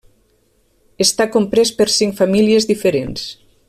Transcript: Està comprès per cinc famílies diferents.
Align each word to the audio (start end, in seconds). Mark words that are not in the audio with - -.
Està 1.05 1.27
comprès 1.37 1.73
per 1.81 1.89
cinc 1.99 2.19
famílies 2.23 2.71
diferents. 2.75 3.33